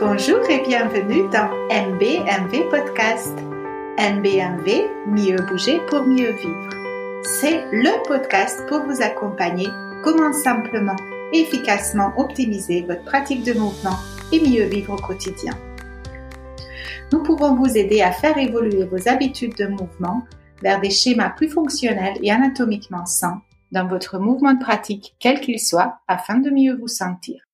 [0.00, 3.36] Bonjour et bienvenue dans MBMV Podcast.
[3.98, 6.70] MBMV, mieux bouger pour mieux vivre.
[7.22, 9.68] C'est le podcast pour vous accompagner
[10.02, 10.96] comment simplement
[11.34, 13.98] et efficacement optimiser votre pratique de mouvement
[14.32, 15.52] et mieux vivre au quotidien.
[17.12, 20.22] Nous pouvons vous aider à faire évoluer vos habitudes de mouvement
[20.62, 25.60] vers des schémas plus fonctionnels et anatomiquement sains dans votre mouvement de pratique, quel qu'il
[25.60, 27.49] soit, afin de mieux vous sentir.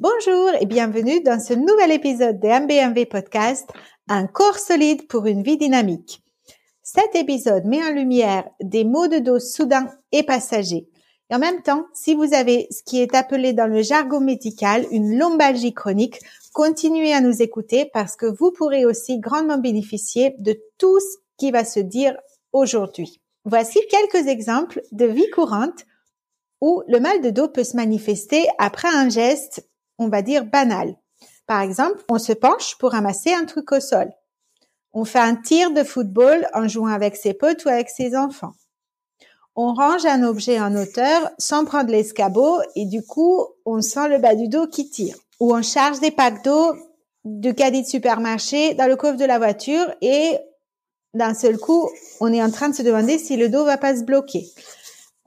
[0.00, 3.68] Bonjour et bienvenue dans ce nouvel épisode de MBMV Podcast,
[4.08, 6.22] un corps solide pour une vie dynamique.
[6.82, 10.88] Cet épisode met en lumière des maux de dos soudains et passagers.
[11.30, 14.86] Et en même temps, si vous avez ce qui est appelé dans le jargon médical
[14.90, 16.18] une lombalgie chronique,
[16.52, 21.52] continuez à nous écouter parce que vous pourrez aussi grandement bénéficier de tout ce qui
[21.52, 22.16] va se dire
[22.52, 23.20] aujourd'hui.
[23.44, 25.86] Voici quelques exemples de vie courante
[26.60, 29.66] où le mal de dos peut se manifester après un geste,
[29.98, 30.96] on va dire, banal.
[31.46, 34.12] Par exemple, on se penche pour ramasser un truc au sol.
[34.92, 38.52] On fait un tir de football en jouant avec ses potes ou avec ses enfants.
[39.56, 44.18] On range un objet en hauteur sans prendre l'escabeau et du coup, on sent le
[44.18, 45.16] bas du dos qui tire.
[45.40, 46.74] Ou on charge des packs d'eau
[47.24, 50.38] du caddie de supermarché dans le coffre de la voiture et
[51.14, 53.96] d'un seul coup, on est en train de se demander si le dos va pas
[53.96, 54.46] se bloquer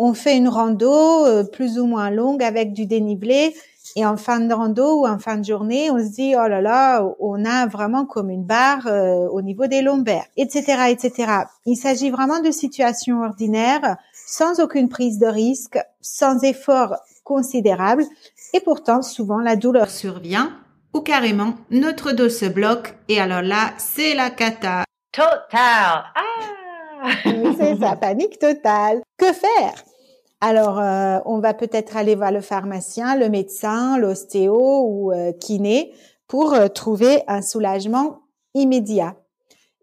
[0.03, 3.55] on fait une rando euh, plus ou moins longue avec du dénivelé
[3.95, 6.59] et en fin de rando ou en fin de journée, on se dit oh là
[6.59, 11.31] là, on a vraiment comme une barre euh, au niveau des lombaires, etc., etc.
[11.65, 18.03] Il s'agit vraiment de situations ordinaires, sans aucune prise de risque, sans effort considérable,
[18.53, 20.51] et pourtant souvent la douleur survient
[20.93, 24.83] ou carrément notre dos se bloque et alors là c'est la cata.
[25.13, 26.03] Total.
[26.13, 26.63] Ah
[27.57, 29.01] c'est ça, panique totale.
[29.17, 29.73] Que faire?
[30.45, 35.93] Alors, euh, on va peut-être aller voir le pharmacien, le médecin, l'ostéo ou euh, kiné
[36.27, 39.15] pour euh, trouver un soulagement immédiat.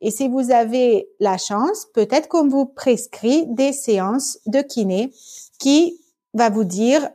[0.03, 5.11] Et si vous avez la chance, peut-être qu'on vous prescrit des séances de kiné
[5.59, 5.99] qui
[6.35, 7.09] va vous dire,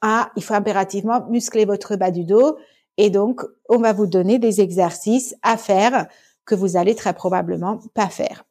[0.00, 2.56] ah, il faut impérativement muscler votre bas du dos.
[2.96, 6.06] Et donc, on va vous donner des exercices à faire
[6.46, 8.46] que vous allez très probablement pas faire.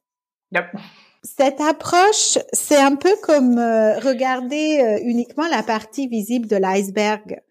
[1.26, 7.42] Cette approche, c'est un peu comme euh, regarder euh, uniquement la partie visible de l'iceberg.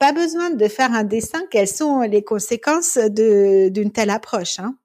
[0.00, 1.42] Pas besoin de faire un dessin.
[1.50, 4.76] Quelles sont les conséquences d'une telle approche hein?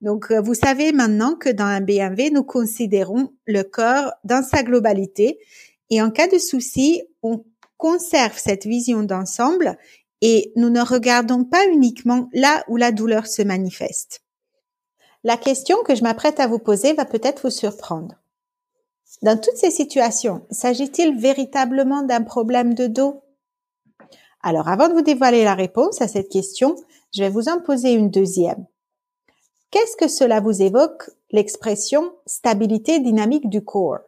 [0.00, 4.62] Donc, euh, vous savez maintenant que dans un BMW, nous considérons le corps dans sa
[4.62, 5.38] globalité
[5.90, 7.44] et en cas de souci, on
[7.76, 9.76] conserve cette vision d'ensemble
[10.22, 14.22] et nous ne regardons pas uniquement là où la douleur se manifeste.
[15.24, 18.14] La question que je m'apprête à vous poser va peut-être vous surprendre.
[19.22, 23.22] Dans toutes ces situations, s'agit-il véritablement d'un problème de dos?
[24.42, 26.76] Alors avant de vous dévoiler la réponse à cette question,
[27.12, 28.66] je vais vous en poser une deuxième.
[29.70, 33.98] Qu'est-ce que cela vous évoque l'expression stabilité dynamique du corps?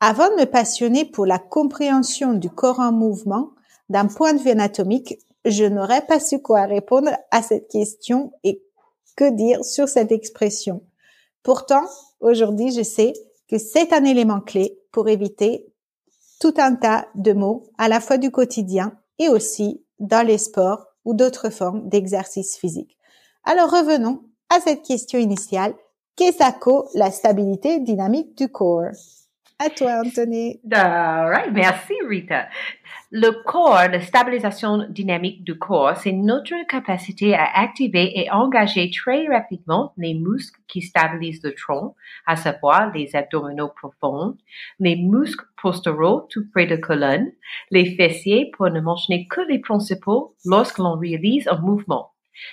[0.00, 3.52] Avant de me passionner pour la compréhension du corps en mouvement
[3.88, 8.62] d'un point de vue anatomique, je n'aurais pas su quoi répondre à cette question et
[9.16, 10.82] que dire sur cette expression
[11.42, 11.84] Pourtant,
[12.20, 13.12] aujourd'hui, je sais
[13.48, 15.66] que c'est un élément clé pour éviter
[16.40, 20.86] tout un tas de mots à la fois du quotidien et aussi dans les sports
[21.04, 22.98] ou d'autres formes d'exercice physique.
[23.44, 25.74] Alors revenons à cette question initiale.
[26.16, 28.90] Qu'est-ce que la stabilité dynamique du corps?
[29.58, 30.60] À toi, Anthony.
[30.70, 31.50] All.
[31.50, 32.46] Merci, Rita.
[33.10, 39.26] Le corps, la stabilisation dynamique du corps, c'est notre capacité à activer et engager très
[39.26, 41.94] rapidement les muscles qui stabilisent le tronc,
[42.26, 44.36] à savoir les abdominaux profonds,
[44.78, 47.32] les muscles posturaux tout près de colonne,
[47.70, 52.12] les fessiers pour ne mentionner que les principaux lorsque l'on réalise un mouvement.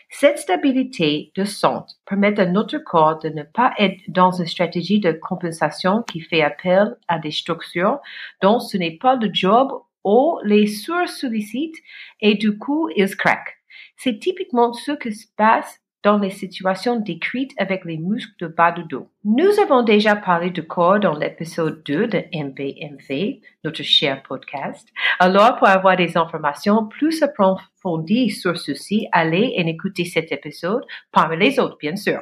[0.10, 5.00] Cette stabilité de centre permet à notre corps de ne pas être dans une stratégie
[5.00, 8.00] de compensation qui fait appel à des structures
[8.42, 9.72] dont ce n'est pas le job
[10.04, 11.82] ou les sur-sollicitent
[12.22, 13.58] et du coup ils craquent.
[13.98, 18.72] C'est typiquement ce qui se passe dans les situations décrites avec les muscles de bas
[18.72, 19.10] du dos.
[19.24, 24.88] Nous avons déjà parlé du corps dans l'épisode 2 de MBMV, notre cher podcast.
[25.20, 31.38] Alors, pour avoir des informations plus approfondies sur ceci, allez et écoutez cet épisode parmi
[31.38, 32.20] les autres, bien sûr.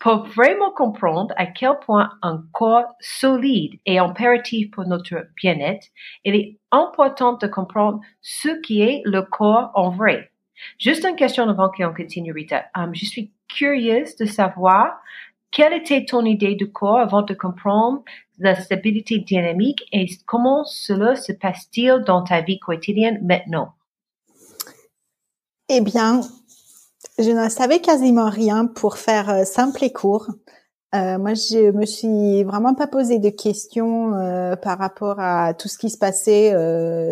[0.00, 5.86] Pour vraiment comprendre à quel point un corps solide est impératif pour notre bien-être,
[6.24, 10.29] il est important de comprendre ce qui est le corps en vrai.
[10.78, 12.64] Juste une question avant qu'on continue, Rita.
[12.76, 15.00] Um, je suis curieuse de savoir
[15.50, 18.02] quelle était ton idée du corps avant de comprendre
[18.38, 23.72] la stabilité dynamique et comment cela se passe-t-il dans ta vie quotidienne maintenant?
[25.68, 26.22] Eh bien,
[27.18, 30.28] je ne savais quasiment rien pour faire euh, simple et court.
[30.94, 35.68] Euh, moi, je me suis vraiment pas posé de questions euh, par rapport à tout
[35.68, 36.52] ce qui se passait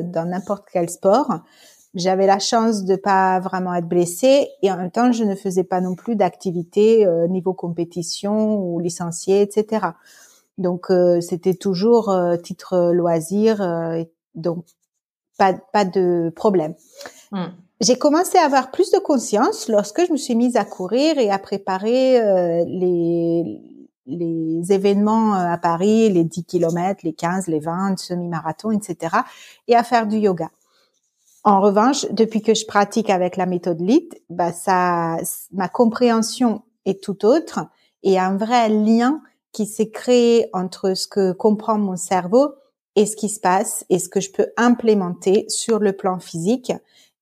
[0.02, 1.40] dans n'importe quel sport.
[1.94, 5.64] J'avais la chance de pas vraiment être blessée et en même temps, je ne faisais
[5.64, 9.86] pas non plus d'activité euh, niveau compétition ou licencié, etc.
[10.58, 13.62] Donc, euh, c'était toujours titre loisir,
[14.34, 14.64] donc
[15.38, 16.74] pas pas de problème.
[17.32, 17.46] Mm.
[17.80, 21.30] J'ai commencé à avoir plus de conscience lorsque je me suis mise à courir et
[21.30, 23.62] à préparer euh, les,
[24.06, 29.18] les événements euh, à Paris, les 10 km, les 15, les 20, semi-marathon, etc.
[29.68, 30.50] et à faire du yoga.
[31.48, 35.16] En revanche, depuis que je pratique avec la méthode LIT, bah ça,
[35.50, 37.60] ma compréhension est tout autre
[38.02, 39.22] et un vrai lien
[39.52, 42.52] qui s'est créé entre ce que comprend mon cerveau
[42.96, 46.70] et ce qui se passe et ce que je peux implémenter sur le plan physique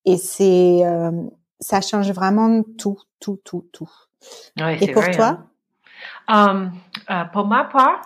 [0.04, 1.12] et c'est, euh,
[1.60, 3.92] ça change vraiment tout, tout, tout, tout.
[4.58, 5.38] et pour toi?
[6.26, 6.50] Hein.
[6.50, 6.72] Um,
[7.08, 8.02] uh, pour ma part,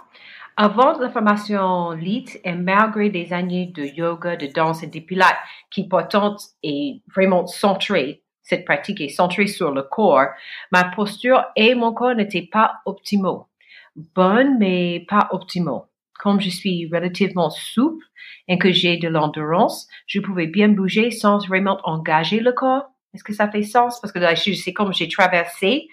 [0.63, 5.39] avant la formation LIT et malgré des années de yoga, de danse et de pilates
[5.71, 10.27] qui pourtant est vraiment centrée, cette pratique est centrée sur le corps,
[10.71, 13.47] ma posture et mon corps n'étaient pas optimaux.
[13.97, 15.87] Bonnes, mais pas optimaux
[16.19, 18.05] comme je suis relativement souple
[18.47, 22.91] et que j'ai de l'endurance, je pouvais bien bouger sans vraiment engager le corps.
[23.15, 23.99] Est-ce que ça fait sens?
[24.03, 25.89] Parce que là, c'est comme j'ai traversé,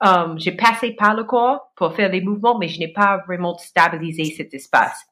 [0.00, 3.56] um, j'ai passé par le corps pour faire des mouvements, mais je n'ai pas vraiment
[3.58, 5.04] stabilisé cet espace.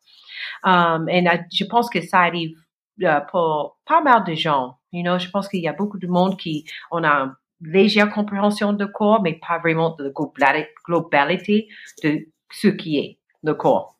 [0.62, 2.56] Um, et je pense que ça arrive
[2.98, 4.78] uh, pour pas mal de gens.
[4.92, 8.10] You know, je pense qu'il y a beaucoup de monde qui on a une légère
[8.10, 11.68] compréhension du corps, mais pas vraiment de la globalité
[12.02, 13.96] de ce qui est le corps.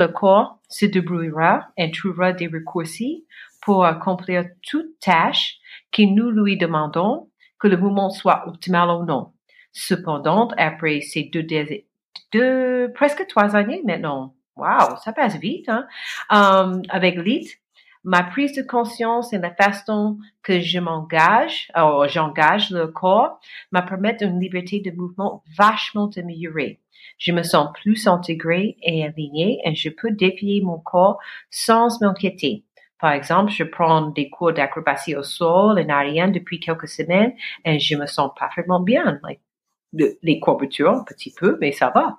[0.00, 3.26] Le corps se débrouillera et trouvera des raccourcis
[3.62, 5.56] pour accomplir toute tâche
[5.90, 9.32] que nous lui demandons, que le mouvement soit optimal ou non.
[9.80, 11.46] Cependant, après ces deux,
[12.32, 15.86] deux presque trois années maintenant, wow, ça passe vite, hein,
[16.30, 17.60] um, avec l'IT,
[18.02, 23.38] ma prise de conscience et la façon que je m'engage, ou j'engage le corps,
[23.70, 26.80] m'a permis une liberté de mouvement vachement améliorée.
[27.16, 31.20] Je me sens plus intégrée et alignée et je peux défier mon corps
[31.50, 32.64] sans m'inquiéter.
[32.98, 37.32] Par exemple, je prends des cours d'acrobatie au sol et aérien depuis quelques semaines
[37.64, 39.20] et je me sens parfaitement bien.
[39.92, 42.18] Les courbatures un petit peu, mais ça va.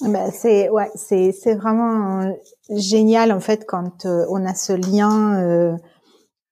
[0.00, 2.34] Ben c'est ouais, c'est c'est vraiment
[2.70, 5.76] génial en fait quand euh, on a ce lien euh,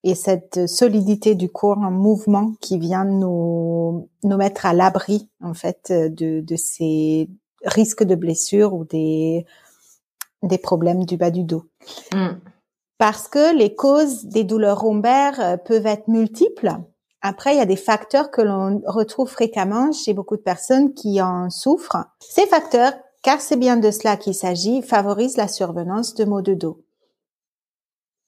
[0.04, 5.54] et cette solidité du corps en mouvement qui vient nous nous mettre à l'abri en
[5.54, 7.28] fait de de ces
[7.64, 9.46] risques de blessures ou des
[10.42, 11.64] des problèmes du bas du dos.
[12.14, 12.38] Mm.
[12.98, 16.72] Parce que les causes des douleurs lombaires euh, peuvent être multiples.
[17.22, 21.20] Après, il y a des facteurs que l'on retrouve fréquemment chez beaucoup de personnes qui
[21.20, 22.06] en souffrent.
[22.20, 26.54] Ces facteurs, car c'est bien de cela qu'il s'agit, favorisent la survenance de maux de
[26.54, 26.82] dos.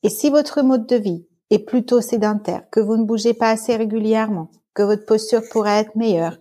[0.02, 3.76] Et si votre mode de vie est plutôt sédentaire, que vous ne bougez pas assez
[3.76, 6.38] régulièrement, que votre posture pourrait être meilleure,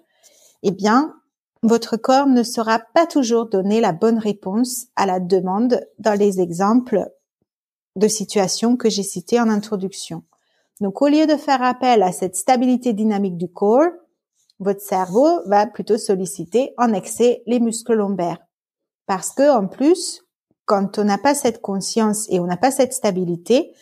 [0.63, 1.15] eh bien,
[1.63, 6.41] votre corps ne saura pas toujours donner la bonne réponse à la demande dans les
[6.41, 7.07] exemples
[7.95, 10.23] de situations que j'ai citées en introduction.
[10.81, 13.91] Donc, au lieu de faire appel à cette stabilité dynamique du corps,
[14.59, 18.39] votre cerveau va plutôt solliciter en excès les muscles lombaires.
[19.05, 20.23] Parce que, en plus,
[20.65, 23.73] quand on n'a pas cette conscience et on n'a pas cette stabilité,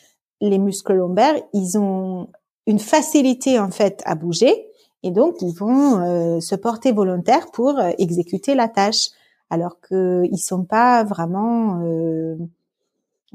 [0.42, 2.30] les muscles lombaires, ils ont
[2.68, 4.70] une facilité en fait à bouger
[5.04, 9.10] et donc ils vont euh, se porter volontaires pour euh, exécuter la tâche,
[9.50, 12.36] alors qu'ils sont pas vraiment, euh,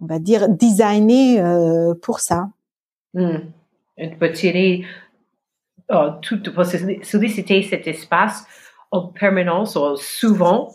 [0.00, 1.42] on va dire, designés
[2.02, 2.48] pour ça.
[3.14, 3.38] Hmm.
[3.96, 4.84] On peut tirer
[5.90, 8.44] oh, tout, pour solliciter cet espace
[8.90, 10.72] en permanence ou souvent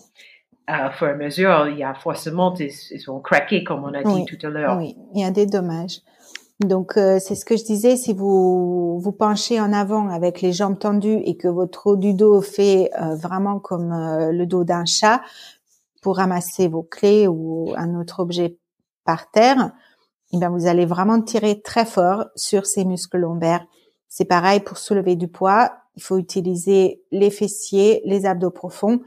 [0.67, 3.93] à fur et à mesure, il y a forcément des, ils vont craquer, comme on
[3.93, 4.77] a dit tout à l'heure.
[4.77, 6.01] Oui, il y a des dommages.
[6.59, 10.51] Donc euh, c'est ce que je disais, si vous vous penchez en avant avec les
[10.51, 14.65] jambes tendues et que votre haut du dos fait euh, vraiment comme euh, le dos
[14.65, 15.21] d'un chat
[16.01, 18.57] pour ramasser vos clés ou un autre objet
[19.05, 19.71] par terre,
[20.31, 23.65] eh bien vous allez vraiment tirer très fort sur ces muscles lombaires.
[24.07, 29.01] C'est pareil pour soulever du poids, il faut utiliser les fessiers, les abdos profonds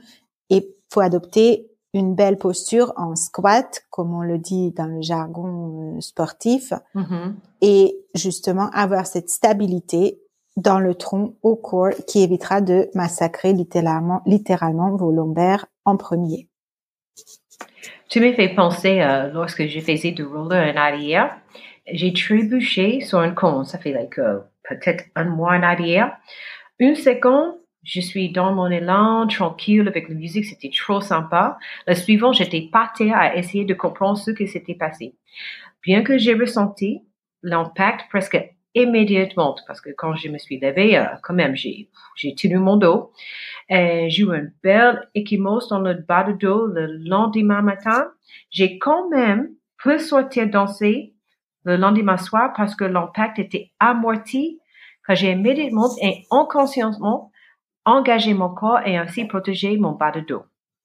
[0.51, 5.97] et faut adopter une belle posture en squat, comme on le dit dans le jargon
[5.97, 7.35] euh, sportif, mm-hmm.
[7.61, 10.21] et justement avoir cette stabilité
[10.57, 16.49] dans le tronc au corps qui évitera de massacrer littéralement, littéralement vos lombaires en premier.
[18.13, 21.35] Tu m'as fait penser, euh, lorsque je faisais du roller en arrière,
[21.91, 24.39] j'ai trébuché sur un con, ça fait euh,
[24.69, 26.15] peut-être un mois en arrière.
[26.79, 27.55] Une seconde,
[27.85, 31.57] je suis dans mon élan, tranquille avec la musique, c'était trop sympa.
[31.87, 35.15] Le suivant, j'étais terre à essayer de comprendre ce qui s'était passé.
[35.83, 37.01] Bien que j'ai ressenti
[37.43, 38.39] l'impact presque
[38.75, 42.77] immédiatement, parce que quand je me suis levée, euh, quand même, j'ai, j'ai tenu mon
[42.77, 43.13] dos.
[43.69, 48.09] Et j'ai eu une belle échymose dans le bas de dos le lendemain matin.
[48.51, 51.15] J'ai quand même pu sortir danser
[51.65, 54.59] le lendemain soir parce que l'impact était amorti
[55.07, 57.31] quand j'ai immédiatement et inconsciemment
[57.85, 60.45] engagé mon corps et ainsi protégé mon bas de dos.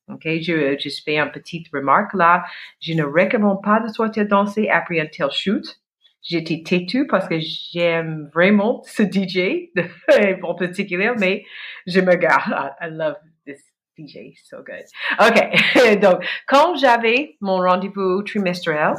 [0.09, 2.45] OK, je, je fais une petite remarque là.
[2.79, 5.79] Je ne recommande pas de sortir danser après un tel shoot.
[6.27, 9.71] J'étais têtue parce que j'aime vraiment ce DJ
[10.43, 11.45] en particulier, mais
[11.85, 12.51] je me garde.
[12.81, 13.15] I, love
[13.45, 13.63] this
[13.97, 14.83] DJ, so good.
[15.21, 18.95] OK, donc quand j'avais mon rendez-vous trimestriel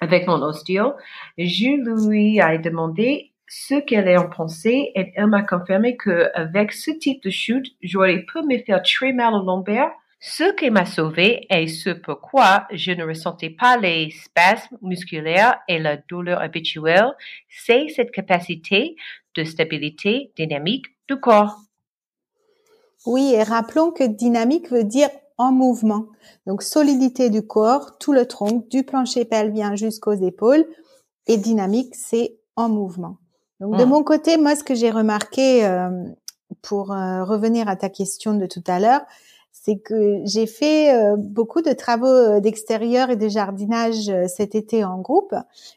[0.00, 0.94] avec mon ostéo,
[1.36, 6.92] je lui ai demandé ce qu'elle en pensait et elle m'a confirmé que avec ce
[6.92, 9.90] type de chute, j'aurais pu me faire très mal au lombaire.
[10.22, 15.78] Ce qui m'a sauvé et ce pourquoi je ne ressentais pas les spasmes musculaires et
[15.78, 17.16] la douleur habituelle,
[17.48, 18.96] c'est cette capacité
[19.34, 21.56] de stabilité dynamique du corps.
[23.06, 25.08] Oui, et rappelons que dynamique veut dire
[25.38, 26.04] en mouvement.
[26.46, 30.66] Donc solidité du corps, tout le tronc, du plancher pelvien jusqu'aux épaules.
[31.28, 33.16] Et dynamique, c'est en mouvement.
[33.58, 33.88] Donc de mmh.
[33.88, 35.88] mon côté, moi, ce que j'ai remarqué, euh,
[36.60, 39.02] pour euh, revenir à ta question de tout à l'heure,
[39.52, 44.98] c'est que j'ai fait euh, beaucoup de travaux d'extérieur et de jardinage cet été en
[44.98, 45.34] groupe.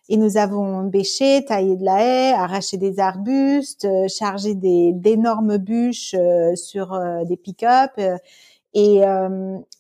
[0.10, 6.16] Et nous avons bêché, taillé de la haie, arraché des arbustes, chargé des d'énormes bûches
[6.56, 7.92] sur des pick-up.
[8.74, 9.02] Et,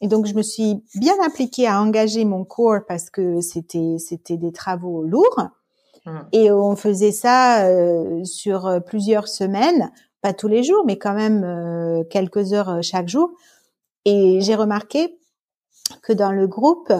[0.02, 4.38] et, donc je me suis bien impliquée à engager mon corps parce que c'était c'était
[4.38, 5.50] des travaux lourds.
[6.06, 6.20] Mmh.
[6.34, 11.14] Et on faisait ça euh, sur euh, plusieurs semaines, pas tous les jours, mais quand
[11.14, 13.32] même euh, quelques heures chaque jour.
[14.06, 15.18] Et j'ai remarqué
[16.02, 16.92] que dans le groupe,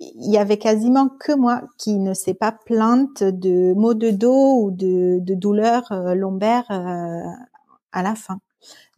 [0.00, 4.62] il y avait quasiment que moi qui ne s'est pas plainte de maux de dos
[4.62, 8.40] ou de, de douleurs lombaires à la fin.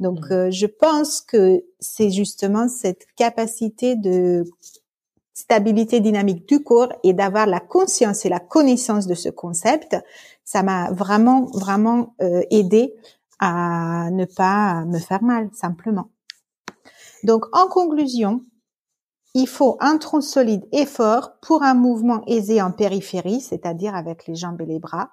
[0.00, 0.50] Donc, mmh.
[0.50, 4.44] je pense que c'est justement cette capacité de
[5.34, 9.96] stabilité dynamique du corps et d'avoir la conscience et la connaissance de ce concept,
[10.44, 12.94] ça m'a vraiment, vraiment euh, aidé
[13.38, 16.10] à ne pas me faire mal, simplement.
[17.24, 18.44] Donc, en conclusion,
[19.34, 24.26] il faut un tronc solide et fort pour un mouvement aisé en périphérie, c'est-à-dire avec
[24.26, 25.10] les jambes et les bras,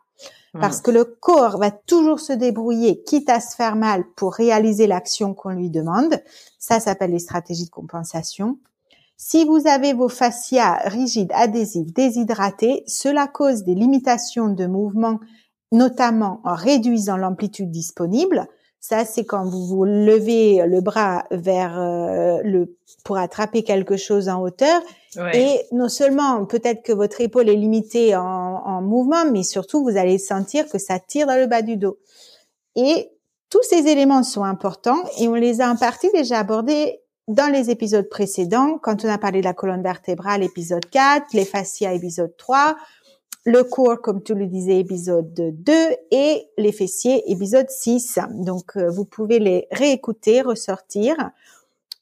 [0.53, 0.59] mmh.
[0.59, 4.87] parce que le corps va toujours se débrouiller, quitte à se faire mal pour réaliser
[4.87, 6.21] l'action qu'on lui demande.
[6.57, 8.59] Ça s'appelle les stratégies de compensation.
[9.21, 15.19] Si vous avez vos fascias rigides, adhésifs, déshydratés, cela cause des limitations de mouvement,
[15.71, 18.47] notamment en réduisant l'amplitude disponible.
[18.79, 24.29] Ça, c'est quand vous vous levez le bras vers euh, le pour attraper quelque chose
[24.29, 24.81] en hauteur.
[25.33, 29.97] Et non seulement peut-être que votre épaule est limitée en, en mouvement, mais surtout vous
[29.97, 31.97] allez sentir que ça tire dans le bas du dos.
[32.75, 33.11] Et
[33.49, 37.69] tous ces éléments sont importants et on les a en partie déjà abordés dans les
[37.69, 42.35] épisodes précédents, quand on a parlé de la colonne vertébrale, épisode 4, les fascias, épisode
[42.37, 42.75] 3,
[43.45, 45.73] le corps, comme tu le disais, épisode 2
[46.11, 48.19] et les fessiers, épisode 6.
[48.31, 51.15] Donc, euh, vous pouvez les réécouter, ressortir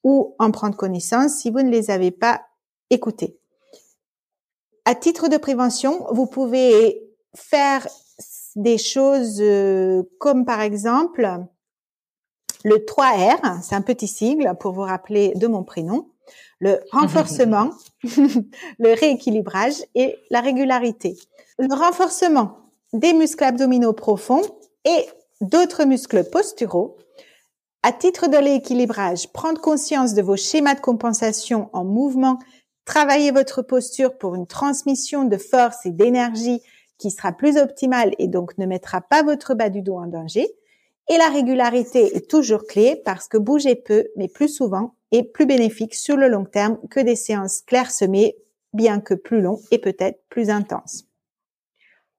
[0.03, 2.41] ou en prendre connaissance si vous ne les avez pas
[2.89, 3.37] écoutés.
[4.85, 7.01] À titre de prévention, vous pouvez
[7.35, 7.87] faire
[8.55, 11.45] des choses euh, comme par exemple
[12.63, 16.09] le 3R, c'est un petit sigle pour vous rappeler de mon prénom.
[16.59, 17.71] Le renforcement,
[18.03, 21.17] le rééquilibrage et la régularité.
[21.59, 22.59] Le renforcement
[22.93, 24.43] des muscles abdominaux profonds
[24.85, 25.05] et
[25.41, 26.97] d'autres muscles posturaux.
[27.83, 32.39] À titre de rééquilibrage, prendre conscience de vos schémas de compensation en mouvement,
[32.85, 36.61] travailler votre posture pour une transmission de force et d'énergie
[36.97, 40.47] qui sera plus optimale et donc ne mettra pas votre bas du dos en danger.
[41.09, 45.45] Et la régularité est toujours clé parce que bouger peu, mais plus souvent, est plus
[45.45, 48.35] bénéfique sur le long terme que des séances clairsemées,
[48.73, 51.05] bien que plus longs et peut-être plus intenses.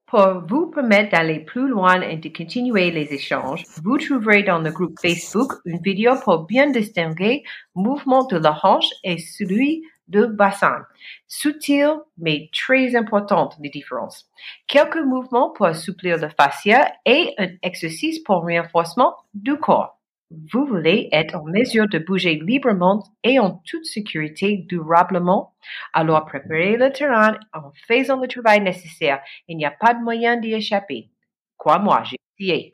[0.07, 4.71] Pour vous permettre d'aller plus loin et de continuer les échanges, vous trouverez dans le
[4.71, 7.43] groupe Facebook une vidéo pour bien distinguer
[7.75, 10.85] le mouvement de la hanche et celui de bassin.
[11.27, 14.29] Subtil, mais très importante, les différences.
[14.67, 19.99] Quelques mouvements pour assouplir le fascia et un exercice pour renforcement du corps.
[20.51, 25.55] Vous voulez être en mesure de bouger librement et en toute sécurité durablement,
[25.91, 29.21] alors préparez le terrain en faisant le travail nécessaire.
[29.47, 31.09] Il n'y a pas de moyen d'y échapper.
[31.57, 32.73] Crois-moi, j'ai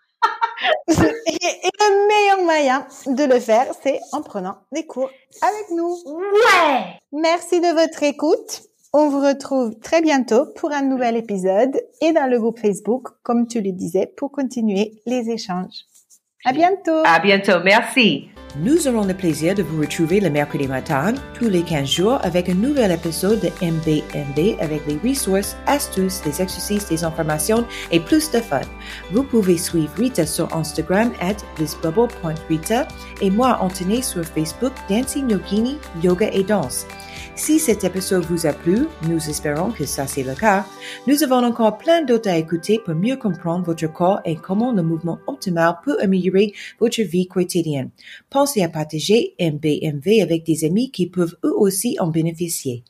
[0.87, 5.09] et, et le meilleur moyen de le faire, c'est en prenant des cours
[5.41, 5.97] avec nous.
[6.05, 6.99] Ouais!
[7.11, 8.63] Merci de votre écoute.
[8.93, 13.45] On vous retrouve très bientôt pour un nouvel épisode et dans le groupe Facebook, comme
[13.45, 15.85] tu le disais, pour continuer les échanges.
[16.45, 17.01] À bientôt.
[17.03, 17.59] À bientôt.
[17.63, 18.29] Merci.
[18.57, 22.47] Nous aurons le plaisir de vous retrouver le mercredi matin, tous les 15 jours, avec
[22.47, 28.31] un nouvel épisode de MBMB avec les ressources, astuces, des exercices, des informations et plus
[28.31, 28.61] de fun.
[29.11, 32.87] Vous pouvez suivre Rita sur Instagram at thisbubble.rita
[33.21, 36.87] et moi, Anthony, sur Facebook, Dancing Yogini, Yoga et Danse.
[37.37, 40.65] Si cet épisode vous a plu, nous espérons que ça c'est le cas,
[41.05, 44.81] nous avons encore plein d'autres à écouter pour mieux comprendre votre corps et comment le
[44.81, 47.89] mouvement optimal peut améliorer votre vie quotidienne.
[48.29, 52.85] Pensez à partager MBMV avec des amis qui peuvent eux aussi en bénéficier.